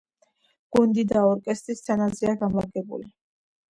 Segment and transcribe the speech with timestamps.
[0.77, 3.13] გუნდი და ორკესტრი სცენაზეა განლაგებული.